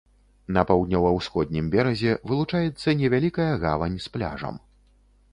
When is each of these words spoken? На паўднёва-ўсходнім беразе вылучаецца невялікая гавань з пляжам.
На 0.55 0.61
паўднёва-ўсходнім 0.69 1.67
беразе 1.75 2.15
вылучаецца 2.31 2.95
невялікая 3.01 3.49
гавань 3.65 3.99
з 4.07 4.15
пляжам. 4.15 4.57